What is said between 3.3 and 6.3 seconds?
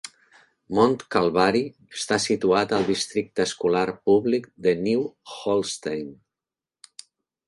escolar públic de New Holstein.